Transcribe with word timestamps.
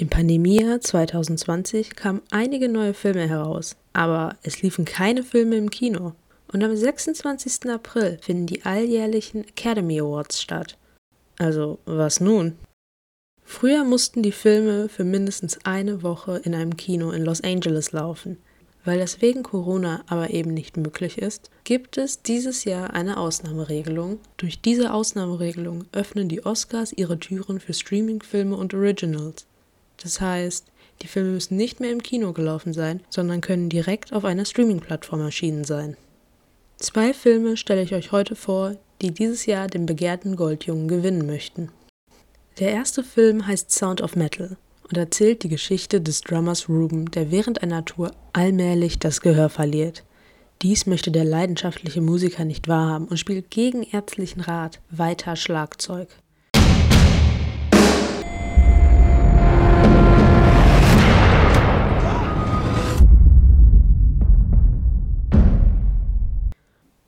Im 0.00 0.08
Pandemiejahr 0.08 0.80
2020 0.80 1.94
kamen 1.94 2.22
einige 2.30 2.70
neue 2.70 2.94
Filme 2.94 3.28
heraus, 3.28 3.76
aber 3.92 4.38
es 4.42 4.62
liefen 4.62 4.86
keine 4.86 5.22
Filme 5.22 5.56
im 5.56 5.68
Kino. 5.68 6.14
Und 6.50 6.64
am 6.64 6.74
26. 6.74 7.68
April 7.68 8.16
finden 8.22 8.46
die 8.46 8.64
alljährlichen 8.64 9.46
Academy 9.46 10.00
Awards 10.00 10.40
statt. 10.40 10.78
Also, 11.38 11.80
was 11.84 12.18
nun? 12.18 12.56
Früher 13.44 13.84
mussten 13.84 14.22
die 14.22 14.32
Filme 14.32 14.88
für 14.88 15.04
mindestens 15.04 15.58
eine 15.66 16.02
Woche 16.02 16.40
in 16.44 16.54
einem 16.54 16.78
Kino 16.78 17.10
in 17.10 17.22
Los 17.22 17.42
Angeles 17.42 17.92
laufen. 17.92 18.38
Weil 18.86 19.00
das 19.00 19.20
wegen 19.20 19.42
Corona 19.42 20.02
aber 20.06 20.30
eben 20.30 20.54
nicht 20.54 20.78
möglich 20.78 21.18
ist, 21.18 21.50
gibt 21.64 21.98
es 21.98 22.22
dieses 22.22 22.64
Jahr 22.64 22.94
eine 22.94 23.18
Ausnahmeregelung. 23.18 24.18
Durch 24.38 24.62
diese 24.62 24.94
Ausnahmeregelung 24.94 25.84
öffnen 25.92 26.30
die 26.30 26.46
Oscars 26.46 26.94
ihre 26.94 27.18
Türen 27.18 27.60
für 27.60 27.74
Streaming-Filme 27.74 28.56
und 28.56 28.72
Originals. 28.72 29.46
Das 30.02 30.20
heißt, 30.20 30.66
die 31.02 31.06
Filme 31.06 31.30
müssen 31.30 31.56
nicht 31.56 31.80
mehr 31.80 31.92
im 31.92 32.02
Kino 32.02 32.32
gelaufen 32.32 32.72
sein, 32.72 33.00
sondern 33.08 33.40
können 33.40 33.68
direkt 33.68 34.12
auf 34.12 34.24
einer 34.24 34.44
Streaming-Plattform 34.44 35.20
erschienen 35.20 35.64
sein. 35.64 35.96
Zwei 36.76 37.12
Filme 37.12 37.56
stelle 37.56 37.82
ich 37.82 37.94
euch 37.94 38.12
heute 38.12 38.36
vor, 38.36 38.76
die 39.02 39.12
dieses 39.12 39.46
Jahr 39.46 39.66
den 39.66 39.86
begehrten 39.86 40.36
Goldjungen 40.36 40.88
gewinnen 40.88 41.26
möchten. 41.26 41.70
Der 42.58 42.70
erste 42.70 43.02
Film 43.02 43.46
heißt 43.46 43.70
Sound 43.70 44.02
of 44.02 44.16
Metal 44.16 44.56
und 44.88 44.96
erzählt 44.96 45.42
die 45.42 45.48
Geschichte 45.48 46.00
des 46.00 46.20
Drummers 46.20 46.68
Ruben, 46.68 47.10
der 47.10 47.30
während 47.30 47.62
einer 47.62 47.84
Tour 47.84 48.12
allmählich 48.32 48.98
das 48.98 49.20
Gehör 49.20 49.48
verliert. 49.48 50.04
Dies 50.62 50.84
möchte 50.84 51.10
der 51.10 51.24
leidenschaftliche 51.24 52.02
Musiker 52.02 52.44
nicht 52.44 52.68
wahrhaben 52.68 53.08
und 53.08 53.16
spielt 53.16 53.50
gegen 53.50 53.82
ärztlichen 53.82 54.42
Rat 54.42 54.80
weiter 54.90 55.36
Schlagzeug. 55.36 56.08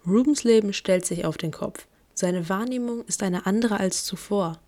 Rubens 0.06 0.42
Leben 0.42 0.72
stellt 0.72 1.06
sich 1.06 1.25
auf 1.25 1.36
den 1.36 1.53
Kopf. 1.53 1.86
Seine 2.14 2.48
Wahrnehmung 2.48 3.05
ist 3.06 3.22
eine 3.22 3.47
andere 3.47 3.78
als 3.78 4.05
zuvor. 4.05 4.61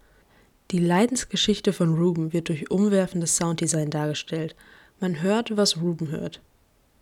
Die 0.71 0.79
Leidensgeschichte 0.79 1.73
von 1.73 1.95
Ruben 1.95 2.33
wird 2.33 2.49
durch 2.49 2.71
umwerfendes 2.71 3.37
Sounddesign 3.37 3.91
dargestellt. 3.91 4.55
Man 5.01 5.23
hört, 5.23 5.57
was 5.57 5.79
Ruben 5.81 6.11
hört. 6.11 6.41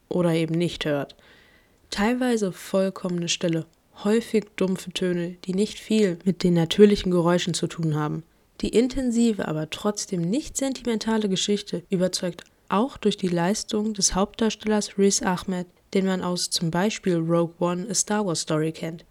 Oder 0.08 0.32
eben 0.32 0.54
nicht 0.54 0.84
hört. 0.84 1.14
Teilweise 1.90 2.52
vollkommene 2.52 3.28
Stille, 3.28 3.66
häufig 4.02 4.46
dumpfe 4.56 4.90
Töne, 4.92 5.36
die 5.44 5.54
nicht 5.54 5.78
viel 5.78 6.18
mit 6.24 6.42
den 6.42 6.54
natürlichen 6.54 7.12
Geräuschen 7.12 7.52
zu 7.52 7.66
tun 7.66 7.94
haben. 7.94 8.22
Die 8.62 8.70
intensive, 8.70 9.46
aber 9.46 9.68
trotzdem 9.68 10.22
nicht 10.22 10.56
sentimentale 10.56 11.28
Geschichte 11.28 11.82
überzeugt 11.90 12.44
auch 12.68 12.96
durch 12.96 13.18
die 13.18 13.28
Leistung 13.28 13.92
des 13.92 14.14
Hauptdarstellers 14.14 14.96
Riz 14.96 15.20
Ahmed, 15.20 15.66
den 15.94 16.06
man 16.06 16.22
aus 16.22 16.50
zum 16.50 16.70
Beispiel 16.70 17.16
Rogue 17.16 17.54
One 17.58 17.86
A 17.90 17.94
Star 17.94 18.26
Wars 18.26 18.40
Story 18.40 18.72
kennt. 18.72 19.04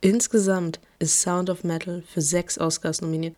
Insgesamt 0.00 0.80
ist 0.98 1.20
Sound 1.20 1.50
of 1.50 1.64
Metal 1.64 2.02
für 2.06 2.20
sechs 2.20 2.58
Oscars 2.58 3.00
nominiert, 3.00 3.36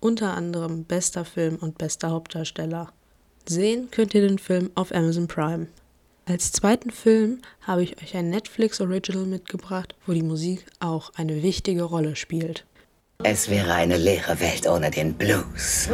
unter 0.00 0.34
anderem 0.34 0.84
bester 0.84 1.24
Film 1.24 1.56
und 1.56 1.78
bester 1.78 2.10
Hauptdarsteller. 2.10 2.92
Sehen 3.48 3.90
könnt 3.90 4.14
ihr 4.14 4.26
den 4.26 4.38
Film 4.38 4.70
auf 4.74 4.92
Amazon 4.92 5.28
Prime. 5.28 5.68
Als 6.26 6.52
zweiten 6.52 6.90
Film 6.90 7.40
habe 7.62 7.82
ich 7.82 8.00
euch 8.02 8.16
ein 8.16 8.30
Netflix 8.30 8.80
Original 8.80 9.26
mitgebracht, 9.26 9.94
wo 10.06 10.12
die 10.12 10.22
Musik 10.22 10.64
auch 10.78 11.12
eine 11.14 11.42
wichtige 11.42 11.82
Rolle 11.82 12.16
spielt. 12.16 12.64
Es 13.22 13.50
wäre 13.50 13.74
eine 13.74 13.96
leere 13.96 14.40
Welt 14.40 14.66
ohne 14.66 14.90
den 14.90 15.14
Blues. 15.14 15.88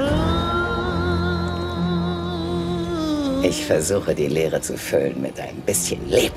Ich 3.48 3.64
versuche 3.64 4.12
die 4.12 4.26
Leere 4.26 4.60
zu 4.60 4.76
füllen 4.76 5.22
mit 5.22 5.38
ein 5.38 5.60
bisschen 5.64 6.00
Leben. 6.10 6.34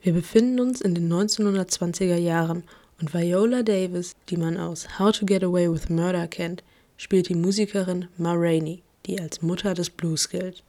Wir 0.00 0.12
befinden 0.14 0.60
uns 0.60 0.80
in 0.80 0.94
den 0.94 1.12
1920er 1.12 2.16
Jahren 2.16 2.62
und 2.98 3.12
Viola 3.12 3.62
Davis, 3.62 4.14
die 4.30 4.38
man 4.38 4.56
aus 4.56 4.98
How 4.98 5.12
to 5.12 5.26
Get 5.26 5.44
Away 5.44 5.70
with 5.70 5.90
Murder 5.90 6.26
kennt, 6.28 6.64
spielt 6.96 7.28
die 7.28 7.34
Musikerin 7.34 8.08
Ma 8.16 8.32
Rainey, 8.32 8.82
die 9.04 9.20
als 9.20 9.42
Mutter 9.42 9.74
des 9.74 9.90
Blues 9.90 10.30
gilt. 10.30 10.64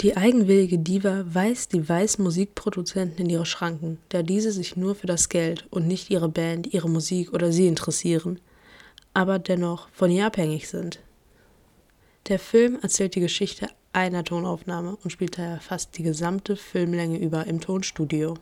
Die 0.00 0.16
eigenwillige 0.16 0.78
Diva 0.78 1.22
weist 1.26 1.74
die 1.74 1.86
weißen 1.86 2.24
Musikproduzenten 2.24 3.26
in 3.26 3.30
ihre 3.30 3.44
Schranken, 3.44 3.98
da 4.08 4.22
diese 4.22 4.52
sich 4.52 4.74
nur 4.78 4.94
für 4.94 5.06
das 5.06 5.28
Geld 5.28 5.66
und 5.68 5.86
nicht 5.86 6.08
ihre 6.08 6.30
Band, 6.30 6.72
ihre 6.72 6.88
Musik 6.88 7.34
oder 7.34 7.52
sie 7.52 7.66
interessieren 7.66 8.40
aber 9.14 9.38
dennoch 9.38 9.88
von 9.90 10.10
ihr 10.10 10.26
abhängig 10.26 10.68
sind. 10.68 11.00
Der 12.28 12.38
Film 12.38 12.78
erzählt 12.82 13.14
die 13.14 13.20
Geschichte 13.20 13.68
einer 13.92 14.24
Tonaufnahme 14.24 14.96
und 15.02 15.10
spielt 15.10 15.38
daher 15.38 15.60
fast 15.60 15.96
die 15.96 16.02
gesamte 16.02 16.56
Filmlänge 16.56 17.18
über 17.18 17.46
im 17.46 17.60
Tonstudio. 17.60 18.34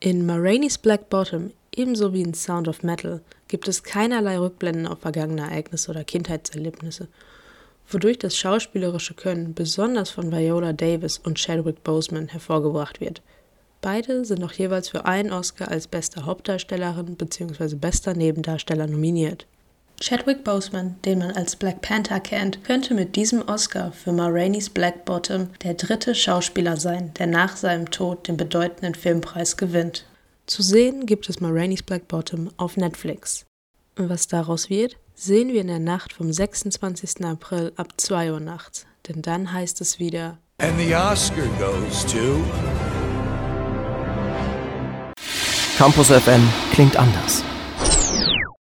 In 0.00 0.26
Marainis 0.26 0.76
Black 0.76 1.08
Bottom, 1.08 1.52
ebenso 1.74 2.12
wie 2.12 2.22
in 2.22 2.34
Sound 2.34 2.68
of 2.68 2.82
Metal, 2.82 3.20
gibt 3.48 3.68
es 3.68 3.82
keinerlei 3.82 4.38
Rückblenden 4.38 4.86
auf 4.86 4.98
vergangene 5.00 5.42
Ereignisse 5.42 5.90
oder 5.90 6.04
Kindheitserlebnisse, 6.04 7.08
wodurch 7.88 8.18
das 8.18 8.36
schauspielerische 8.36 9.14
Können 9.14 9.54
besonders 9.54 10.10
von 10.10 10.32
Viola 10.32 10.72
Davis 10.72 11.18
und 11.18 11.38
Chadwick 11.38 11.84
Boseman 11.84 12.28
hervorgebracht 12.28 13.00
wird. 13.00 13.22
Beide 13.80 14.24
sind 14.24 14.42
auch 14.42 14.52
jeweils 14.52 14.88
für 14.88 15.04
einen 15.04 15.32
Oscar 15.32 15.68
als 15.68 15.86
beste 15.86 16.24
Hauptdarstellerin 16.26 17.14
bzw. 17.14 17.76
bester 17.76 18.14
Nebendarsteller 18.14 18.86
nominiert. 18.86 19.46
Chadwick 20.00 20.44
Boseman, 20.44 20.96
den 21.04 21.20
man 21.20 21.30
als 21.32 21.56
Black 21.56 21.80
Panther 21.80 22.20
kennt, 22.20 22.62
könnte 22.64 22.94
mit 22.94 23.16
diesem 23.16 23.42
Oscar 23.48 23.92
für 23.92 24.12
Ma 24.12 24.28
Rainey's 24.28 24.68
Black 24.68 25.04
Bottom 25.04 25.48
der 25.62 25.74
dritte 25.74 26.14
Schauspieler 26.14 26.76
sein, 26.76 27.12
der 27.18 27.26
nach 27.26 27.56
seinem 27.56 27.90
Tod 27.90 28.28
den 28.28 28.36
bedeutenden 28.36 28.94
Filmpreis 28.94 29.56
gewinnt. 29.56 30.04
Zu 30.46 30.62
sehen 30.62 31.06
gibt 31.06 31.28
es 31.28 31.40
Ma 31.40 31.48
Rainey's 31.50 31.82
Black 31.82 32.08
Bottom 32.08 32.50
auf 32.58 32.76
Netflix. 32.76 33.46
Und 33.98 34.10
was 34.10 34.28
daraus 34.28 34.68
wird, 34.68 34.96
sehen 35.14 35.48
wir 35.48 35.62
in 35.62 35.68
der 35.68 35.78
Nacht 35.78 36.12
vom 36.12 36.30
26. 36.30 37.24
April 37.24 37.72
ab 37.76 37.94
2 37.96 38.32
Uhr 38.32 38.40
nachts. 38.40 38.86
Denn 39.08 39.22
dann 39.22 39.52
heißt 39.52 39.80
es 39.80 39.98
wieder 39.98 40.38
And 40.58 40.78
the 40.78 40.94
Oscar 40.94 41.46
goes 41.58 42.04
to 42.06 42.44
Campus 45.76 46.08
FM 46.08 46.48
klingt 46.72 46.96
anders. 46.96 47.42